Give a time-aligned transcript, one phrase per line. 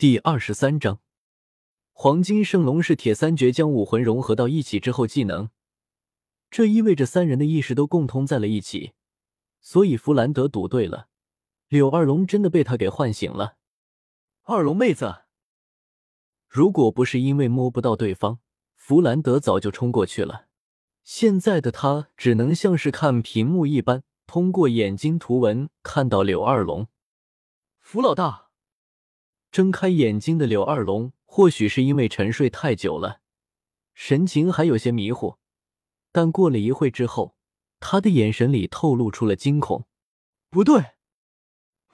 [0.00, 1.00] 第二十三章，
[1.92, 5.50] 黄金圣龙是铁三绝将武魂融合到一起之后技能，
[6.50, 8.94] 这意味着三人的意识都共通在了一起，
[9.60, 11.08] 所以弗兰德赌对了，
[11.68, 13.58] 柳二龙真的被他给唤醒了。
[14.44, 15.24] 二龙妹子，
[16.48, 18.38] 如果不是因为摸不到对方，
[18.74, 20.46] 弗兰德早就冲过去了。
[21.02, 26.88] 现在的他只能像是看屏幕一般，通过眼睛图文看到柳二龙。
[27.80, 28.49] 弗老大。
[29.50, 33.20] 睁开眼睛的柳二龙，或许是因为沉睡太久了，
[33.94, 35.38] 神情还有些迷糊。
[36.12, 37.36] 但过了一会之后，
[37.80, 39.86] 他的眼神里透露出了惊恐。
[40.50, 40.94] 不对，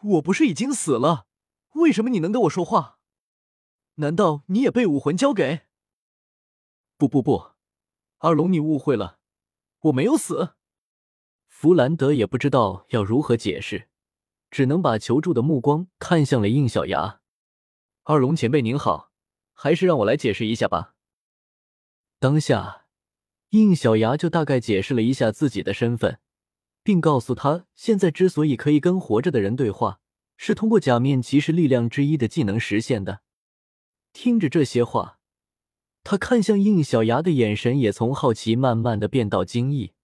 [0.03, 1.27] 我不是已经死了？
[1.75, 2.99] 为什么你能跟我说话？
[3.97, 5.63] 难道你也被武魂交给？
[6.99, 7.53] 不不不，
[8.19, 9.19] 二龙，你误会了，
[9.81, 10.55] 我没有死。
[11.47, 13.89] 弗兰德也不知道要如何解释，
[14.51, 17.21] 只能把求助的目光看向了应小牙。
[18.09, 19.11] 二龙前辈您好，
[19.53, 20.95] 还是让我来解释一下吧。
[22.21, 22.87] 当下，
[23.49, 26.21] 应小牙就大概解释了一下自己的身份，
[26.85, 29.99] 并告诉他，现在之所以可以跟活着的人对话，
[30.37, 33.23] 是通过假面骑士力量之一的技能实现的。
[34.13, 35.19] 听着这些话，
[36.05, 39.95] 他看向应小牙的眼神也从好奇慢慢的变到惊异。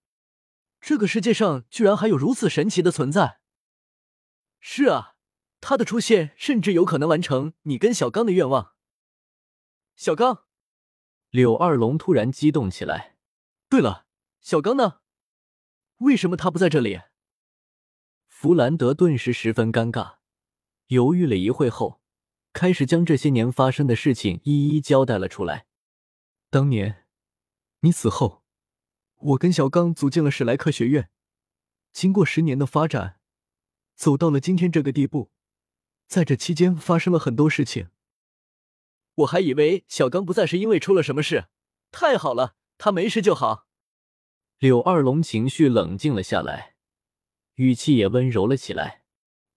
[0.81, 3.39] 这个世界上居然还有如此神奇的存在！
[4.59, 5.12] 是啊。
[5.65, 8.73] 他的出现甚至有可能完成你跟小刚的愿望。
[9.95, 10.43] 小刚，
[11.29, 13.15] 柳二龙突然激动起来。
[13.69, 14.05] 对了，
[14.41, 14.99] 小刚呢？
[15.99, 16.99] 为什么他不在这里？
[18.27, 20.17] 弗兰德顿时十分尴尬，
[20.87, 22.01] 犹豫了一会后，
[22.51, 25.65] 开始将这些年发生的事情一一交代了出来。
[26.49, 27.05] 当年
[27.79, 28.43] 你死后，
[29.15, 31.09] 我跟小刚组建了史莱克学院，
[31.93, 33.21] 经过十年的发展，
[33.95, 35.31] 走到了今天这个地步。
[36.07, 37.89] 在这期间发生了很多事情，
[39.15, 41.45] 我还以为小刚不在是因为出了什么事。
[41.91, 43.67] 太好了，他没事就好。
[44.57, 46.75] 柳二龙情绪冷静了下来，
[47.55, 49.03] 语气也温柔了起来。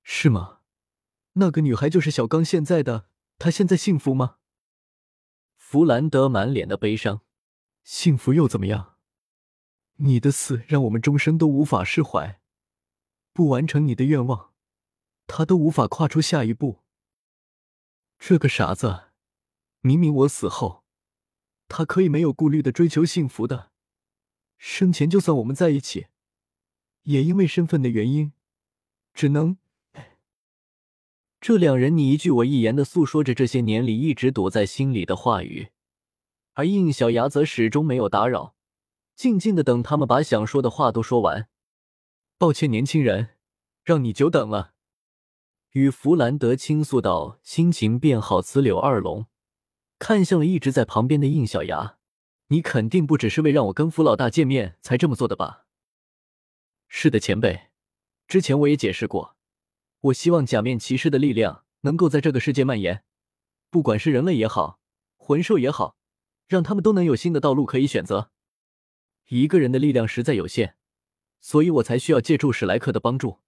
[0.02, 0.60] 是吗？
[1.34, 3.08] 那个女孩就是小刚现在的，
[3.38, 4.36] 她现在幸福吗？
[5.56, 7.22] 弗兰德满脸的悲伤。
[7.84, 8.96] 幸福又怎么样？
[9.96, 12.40] 你的死让我们终生都无法释怀，
[13.32, 14.52] 不完成你的愿望。
[15.26, 16.82] 他都无法跨出下一步。
[18.18, 19.08] 这个傻子，
[19.80, 20.84] 明明我死后，
[21.68, 23.70] 他可以没有顾虑的追求幸福的。
[24.56, 26.06] 生前就算我们在一起，
[27.02, 28.32] 也因为身份的原因，
[29.12, 29.58] 只能……
[31.38, 35.68] 这两人你一句我一言的诉说着这些年里一直躲在心里的话语，
[36.54, 38.56] 而应小牙则始终没有打扰，
[39.14, 41.48] 静静的等他们把想说的话都说完。
[42.38, 43.36] 抱歉，年轻人，
[43.84, 44.72] 让你久等了。
[45.72, 48.40] 与弗兰德倾诉道，心情变好。
[48.40, 49.26] 此柳二龙
[49.98, 51.98] 看向了一直在旁边的应小牙
[52.48, 55.66] ：“你肯定不只是为让我跟弗老大见面才这么做的吧
[56.88, 57.68] ？”“是的，前辈。
[58.26, 59.36] 之前我也解释过，
[60.00, 63.04] 我希望假面骑士的力量能够在这个世界蔓延，
[63.70, 64.80] 不管是人类也好，
[65.16, 65.96] 魂兽也好，
[66.46, 68.30] 让他们都能有新的道路可以选择。
[69.28, 70.76] 一个人的力量实在有限，
[71.40, 73.40] 所以我才需要借助史莱克的帮助。”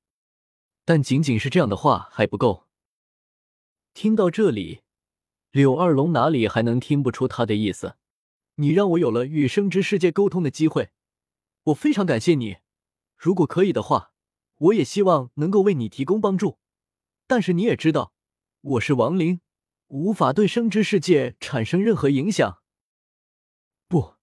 [0.88, 2.66] 但仅仅是这样的话还不够。
[3.92, 4.80] 听到这里，
[5.50, 7.96] 柳二龙哪里还能听不出他的意思？
[8.54, 10.88] 你让我有了与生之世界沟通的机会，
[11.64, 12.56] 我非常感谢你。
[13.18, 14.14] 如果可以的话，
[14.56, 16.58] 我也希望能够为你提供帮助。
[17.26, 18.14] 但是你也知道，
[18.62, 19.42] 我是亡灵，
[19.88, 22.62] 无法对生之世界产生任何影响。
[23.88, 24.14] 不，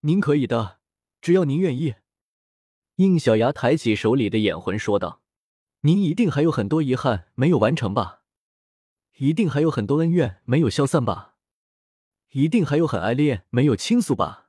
[0.00, 0.80] 您可以的，
[1.22, 1.94] 只要您愿意。
[2.96, 5.22] 应小牙抬起手里的眼魂说道。
[5.86, 8.22] 您一定还有很多遗憾没有完成吧？
[9.18, 11.36] 一定还有很多恩怨没有消散吧？
[12.30, 14.48] 一定还有很爱恋没有倾诉吧？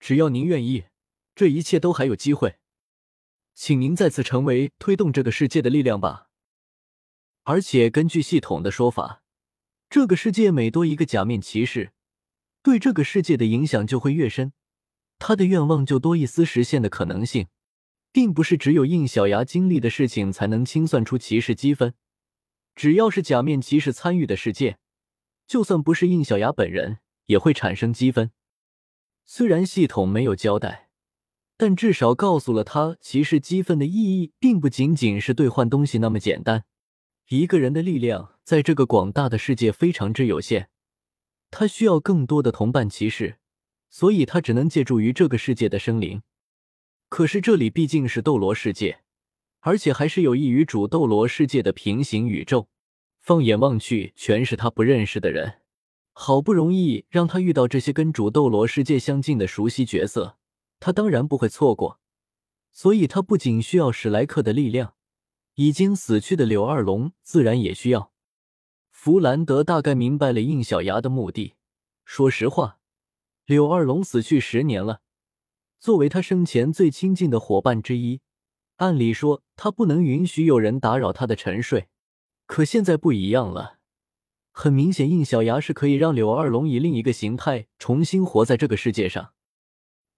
[0.00, 0.86] 只要您愿意，
[1.36, 2.56] 这一切都还有机会。
[3.54, 6.28] 请您再次成为推动这个世界的力量吧。
[7.44, 9.22] 而且根据系统的说法，
[9.88, 11.92] 这个世界每多一个假面骑士，
[12.64, 14.52] 对这个世界的影响就会越深，
[15.20, 17.46] 他的愿望就多一丝实现的可能性。
[18.12, 21.94] 并不是只有应小牙经历的事情才能清算出骑士积分，
[22.74, 24.78] 只要是假面骑士参与的世界，
[25.46, 28.30] 就算不是应小牙本人，也会产生积分。
[29.24, 30.90] 虽然系统没有交代，
[31.56, 36.64] 但至少告诉了他，骑士积分的意义并不仅仅是兑换东西那么简单。
[37.28, 40.68] 一个人的力量在这个广大的世界非常之有限，
[41.50, 43.38] 他需要更多的同伴骑士，
[43.88, 46.22] 所以他只能借助于这个世界的生灵。
[47.12, 49.02] 可是这里毕竟是斗罗世界，
[49.60, 52.68] 而且还是有益于主斗罗世界的平行宇宙，
[53.20, 55.60] 放眼望去，全是他不认识的人。
[56.14, 60.38] 好不容易让他遇到这些跟主斗罗世界相近的熟悉角色，
[60.80, 62.00] 他当然不会错过。
[62.70, 64.94] 所以，他不仅需要史莱克的力量，
[65.56, 68.10] 已经死去的柳二龙自然也需要。
[68.90, 71.56] 弗兰德大概明白了应小牙的目的。
[72.06, 72.78] 说实话，
[73.44, 75.02] 柳二龙死去十年了，
[75.82, 78.20] 作为他生前最亲近的伙伴之一，
[78.76, 81.88] 按理说他不能允许有人打扰他的沉睡。
[82.46, 83.78] 可现在不一样了，
[84.52, 89.32] 很明显，应小牙是可以让柳二龙以另一个形态重新活在这个世界上。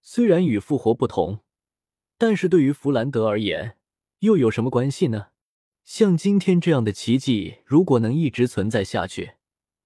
[0.02, 1.40] 虽然与复活不同，
[2.18, 3.78] 但是对于弗兰德而言，
[4.18, 5.28] 又有什么关系呢？
[5.86, 9.36] 像今天这样的奇迹，如果能一直存在下去，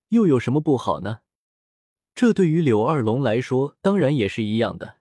[0.09, 1.21] 又有什么不好呢？
[2.17, 4.98] 这对于柳二龙来说，当然也是一样的。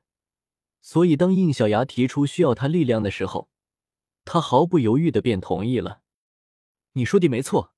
[0.87, 3.49] 所以，当应小牙提出需要他力量的时候，
[4.23, 6.01] 他毫不犹豫的便同意了。
[6.93, 7.73] 你说的没错，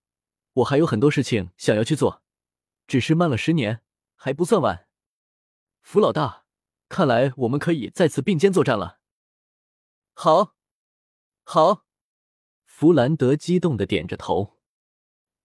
[0.53, 2.21] 我还有很多事情想要去做，
[2.85, 3.81] 只是慢了十年
[4.13, 4.87] 还不算晚。
[5.81, 6.45] 福老大，
[6.87, 8.99] 看来我们可以再次并肩作战了。
[10.13, 10.55] 好，
[11.43, 11.87] 好，
[12.63, 14.59] 弗兰德激动的点着头，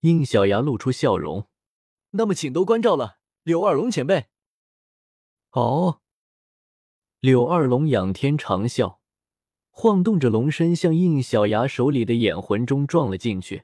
[0.00, 1.48] 应小牙露出笑容。
[2.10, 4.26] 那么，请多关照了，柳二龙前辈。
[5.52, 6.02] 哦，
[7.24, 8.98] 柳二龙仰天长啸。
[9.70, 13.62] 晃动着龙身，向应小牙手里的眼魂中撞了进去。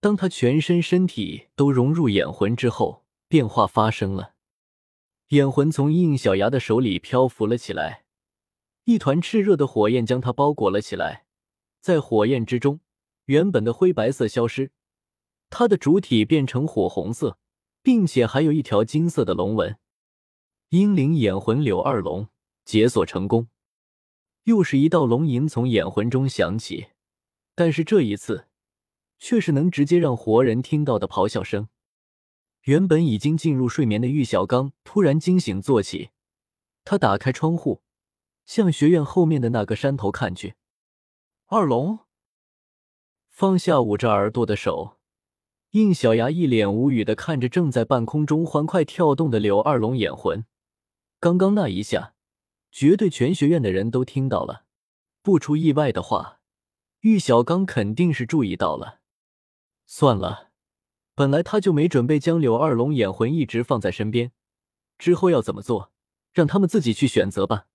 [0.00, 4.34] 当他全身身体都融入眼魂之后，变化发生了。
[5.28, 8.02] 眼魂从应小牙的手里漂浮了起来，
[8.82, 11.26] 一团炽热的火焰将它包裹了起来。
[11.80, 12.80] 在火焰之中，
[13.26, 14.72] 原本的灰白色消失，
[15.50, 17.38] 它的主体变成火红色，
[17.80, 19.78] 并且还有一条金色的龙纹。
[20.70, 22.26] 阴灵眼魂柳二龙
[22.68, 23.48] 解锁成功。
[24.44, 26.88] 又是一道龙吟从眼魂中响起，
[27.54, 28.48] 但是这一次
[29.18, 31.70] 却是能直接让活人听到的咆哮声。
[32.64, 36.10] 原本已经进入睡眠的玉小刚突然惊醒坐起，
[36.84, 37.80] 他打开窗户，
[38.44, 40.56] 向学院后面的那个山头看去。
[41.46, 42.00] 二龙
[43.30, 44.98] 放下捂着耳朵的手，
[45.70, 50.44] 应小牙一脸无语的看着正在半空中欢快跳动的柳二龙眼魂。
[51.18, 52.12] 刚刚那一下。
[52.70, 54.64] 绝对全学院的人都听到了，
[55.22, 56.40] 不出意外的话，
[57.00, 59.00] 玉小刚肯定是注意到了。
[59.86, 60.50] 算了，
[61.14, 64.32] 本来他就没准备将柳二龙眼魂一直放在身边，
[64.98, 65.92] 之后要怎么做，
[66.32, 67.66] 让他们自己去选择吧。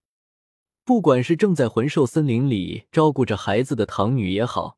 [0.86, 4.78] 不管是正在魂兽森林里照顾着孩子的唐女也好，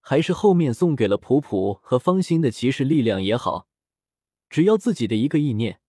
[0.00, 3.68] 还是后面送给了普普和方心的骑士力量也好，
[4.48, 5.81] 只要自己的一个意念。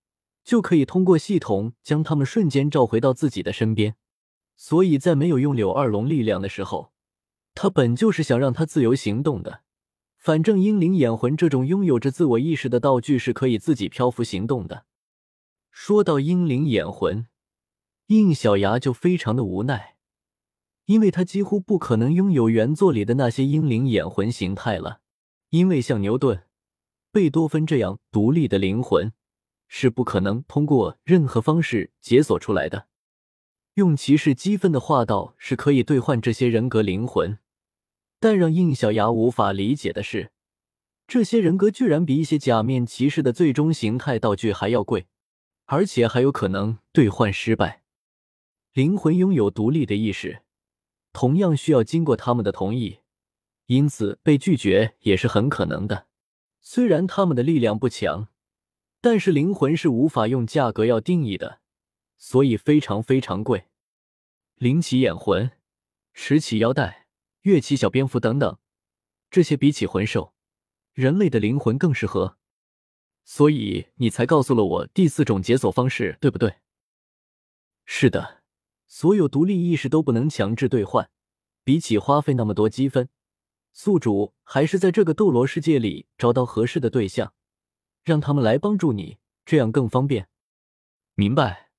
[0.44, 3.96] 就可以通过系统将他们瞬间召回到自己的身边，
[4.56, 6.92] 所以在没有用柳二龙力量的时候，
[7.56, 9.62] 他本就是想让他自由行动的。
[10.18, 14.86] 反正英灵眼魂这种拥有着自我意识的道具是可以自己漂浮行动的。
[15.70, 17.28] 说到英灵眼魂，
[18.08, 19.96] 应小牙就非常的无奈，
[20.86, 25.00] 因为他几乎不可能拥有原作里的那些英灵眼魂形态了，
[25.50, 26.44] 因为像牛顿、
[27.12, 29.12] 贝多芬这样独立的灵魂。
[29.76, 32.90] 是不可能通过任何方式解锁出来的。
[33.74, 37.40] 用骑士积分的话道是可以兑换这些人格灵魂，
[38.20, 40.32] 但让应小牙无法理解的是，
[41.08, 45.08] 这些人格居然比一些假面骑士的最终形态道具还要贵，
[45.66, 47.82] 而且还有可能兑换失败。
[48.74, 50.44] 灵魂拥有独立的意识，
[51.12, 53.00] 同样需要经过他们的同意，
[53.66, 56.06] 因此被拒绝也是很可能的。
[56.62, 58.28] 虽然他们的力量不强。
[59.04, 61.60] 但是灵魂是无法用价格要定义的，
[62.16, 63.66] 所以非常非常贵。
[64.56, 65.52] 灵起眼魂、
[66.14, 67.08] 石起腰带、
[67.42, 68.58] 月起小蝙蝠等等，
[69.30, 70.34] 这些比起魂兽，
[70.94, 72.38] 人类的灵魂更适合。
[73.26, 76.56] 所以你才告诉了我第四种解锁方式，对不对？
[77.84, 78.42] 是的，
[78.88, 81.10] 所有独立意识都不能强制兑换。
[81.66, 83.10] 比起花费那么多积分，
[83.74, 87.34] 宿主还是在这个斗罗世界里找到合适的对象。
[88.04, 90.28] 让他们来帮助你，这样更方便。
[91.16, 91.70] 明白，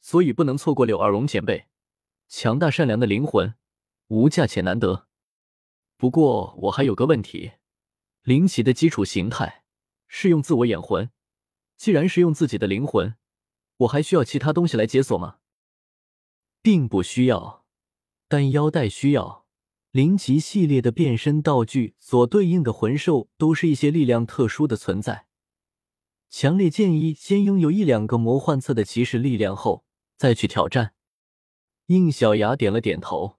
[0.00, 1.66] 所以不能错过柳二龙前辈，
[2.28, 3.54] 强大善良的灵魂，
[4.08, 5.06] 无价且难得。
[5.96, 7.52] 不过我还有个问题，
[8.22, 9.64] 灵奇的基础形态
[10.08, 11.10] 是用自我眼魂，
[11.76, 13.16] 既然是用自己的灵魂，
[13.78, 15.38] 我还需要其他东西来解锁吗？
[16.62, 17.64] 并不需要，
[18.28, 19.46] 但腰带需要。
[19.92, 25.26] 灵奇系列的变身道具所对应的魂兽都是一些力量特殊的存在。
[26.30, 29.84] 强烈建议先拥有一两个魔幻册的骑士力量后
[30.16, 30.94] 再去挑战。
[31.86, 33.38] 应小牙点了点头。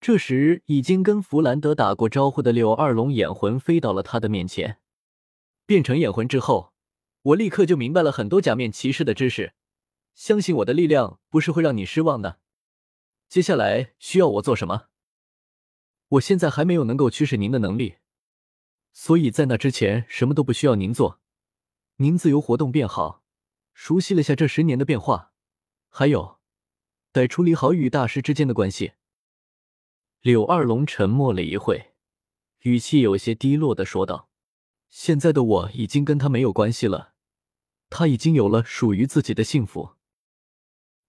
[0.00, 4.78] 这时，已经跟弗兰德打过招呼的柳二龙眼魂飞到了他的面前。
[5.64, 6.72] 变成眼魂之后，
[7.22, 9.54] 我立刻就明白了很多假面骑士的知识，
[10.14, 12.40] 相信我的力量不是会让你失望的。
[13.28, 14.88] 接下来需要我做什么？
[16.08, 17.96] 我现在还没有能够驱使您的能力，
[18.92, 21.20] 所以在那之前什么都不需要您做，
[21.98, 23.22] 您自由活动便好。
[23.72, 25.32] 熟悉了下这十年的变化，
[25.88, 26.38] 还有，
[27.12, 28.92] 得处理好与大师之间的关系。
[30.20, 31.92] 柳二龙沉默了一会，
[32.60, 34.30] 语气有些低落的说道
[34.88, 37.12] ：“现在的我已经跟他没有关系了，
[37.90, 39.92] 他已经有了属于自己的幸福。”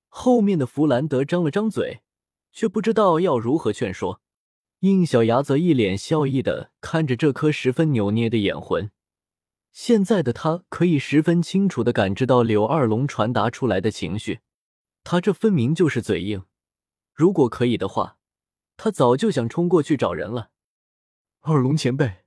[0.08, 2.02] 后面的弗兰德张了张嘴，
[2.52, 4.22] 却不知道要如何劝说。
[4.80, 8.92] 应小牙则一脸笑意的看着这颗十分扭捏的眼魂。
[9.80, 14.40] 现在的他可以十分清楚的感知到柳二龙传达出来的情绪，
[15.04, 16.48] 他这分明就是嘴硬。
[17.14, 18.18] 如果可以的话，
[18.76, 20.50] 他早就想冲过去找人了。
[21.42, 22.26] 二龙前辈，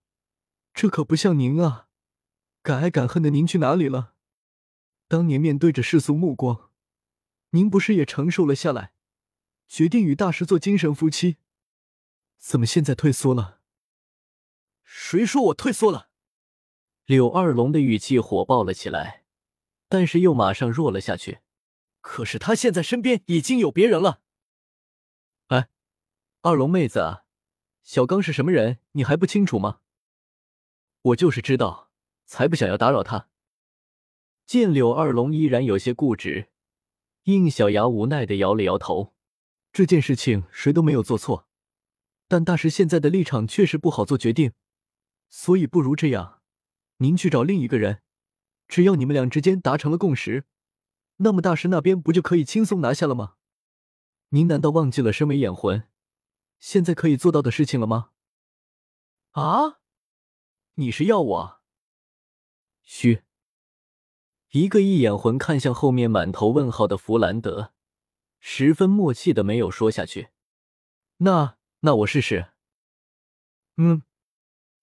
[0.73, 1.89] 这可不像您啊！
[2.63, 4.15] 敢爱敢恨的您去哪里了？
[5.09, 6.71] 当年面对着世俗目光，
[7.51, 8.93] 您不是也承受了下来，
[9.67, 11.39] 决定与大师做精神夫妻？
[12.39, 13.59] 怎么现在退缩了？
[14.85, 16.10] 谁说我退缩了？
[17.11, 19.25] 柳二龙的语气火爆了起来，
[19.89, 21.41] 但是又马上弱了下去。
[22.01, 24.21] 可是他现在身边已经有别人了。
[25.49, 25.69] 哎，
[26.43, 27.23] 二龙妹子，
[27.83, 29.81] 小刚是什么人，你还不清楚吗？
[31.03, 31.91] 我就是知道，
[32.27, 33.29] 才不想要打扰他。
[34.47, 36.51] 见柳二龙依然有些固执，
[37.25, 39.17] 应小牙无奈的摇了摇头。
[39.73, 41.49] 这件事情谁都没有做错。
[42.29, 44.53] 但大师现在的立场确实不好做决定，
[45.29, 46.40] 所以不如这样，
[47.03, 48.03] 您去找另一个人，
[48.69, 50.45] 只要你们俩之间达成了共识，
[51.17, 53.37] 那么大师那边不就可以轻松拿下了吗？
[54.31, 55.89] 您难道忘记了身为眼魂，
[56.59, 58.13] 现在可以做到的事情了吗？
[59.33, 59.81] 啊，
[60.75, 61.61] 你是要我？
[62.83, 63.23] 嘘，
[64.51, 67.73] 一个一眼魂看向后面满头问号的弗兰德，
[68.39, 70.29] 十分默契的没有说下去。
[71.19, 71.57] 那。
[71.83, 72.49] 那我试试。
[73.79, 74.03] 嗯，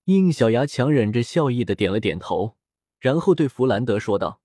[0.08, 2.58] 应小牙强忍着笑意的点了点头，
[2.98, 4.42] 然后对弗兰德说道：“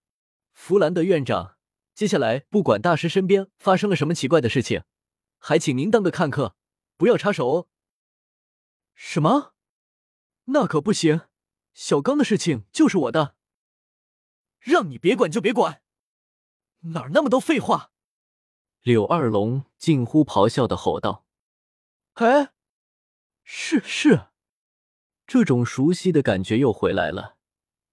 [0.53, 1.57] 弗兰德院长，
[1.95, 4.83] 接下来不管大师身边发生了什么奇怪的事情，
[5.39, 6.57] 还请您当个看客，
[6.97, 7.69] 不要插手哦。”
[8.95, 9.55] 什么？
[10.47, 11.21] 那可不行！
[11.73, 13.37] 小刚的事情就是我的，
[14.59, 15.81] 让你别管就别管，
[16.81, 17.93] 哪儿那么多废话！
[18.83, 21.25] 柳二龙近乎咆哮的吼道。
[22.15, 22.53] 哎，
[23.45, 24.32] 是是，
[25.33, 27.39] 这种熟悉的感觉又回来了。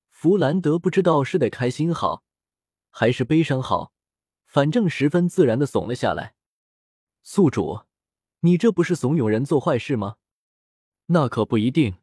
[0.09, 2.25] 弗兰德不知道是得开心好，
[2.89, 3.93] 还是悲伤好，
[4.45, 6.35] 反正十分自然的怂了下来。
[7.23, 7.83] 宿主，
[8.41, 10.17] 你这不是怂恿人做坏事吗？
[11.05, 11.95] 那可不一定。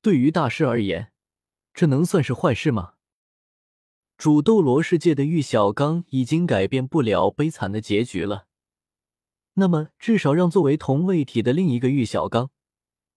[0.00, 1.12] 对于大师而言，
[1.74, 2.94] 这能算是坏事吗？
[4.16, 8.46] 主斗罗世界的玉小刚已经改变不了悲惨的结局了。
[9.52, 12.50] 那么，至少让作为同位体的另一个玉小刚，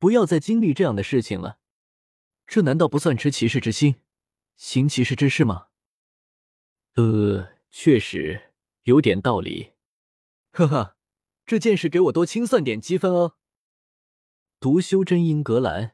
[0.04, 1.60] 不要再经历这样的事情了。
[2.46, 3.96] 这难道不算持骑士之心，
[4.58, 5.68] 行骑士之事吗？
[6.96, 8.52] 呃，确实
[8.84, 9.72] 有点道理。
[10.52, 10.98] 呵呵，
[11.46, 13.36] 这件事给我多清算点积分哦。
[14.60, 15.94] 读修真英格兰，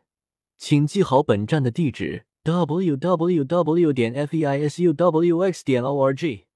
[0.57, 3.93] 请记好本站的地址：w w w.
[3.93, 5.63] 点 f e i s u w x.
[5.63, 6.47] 点 o r g。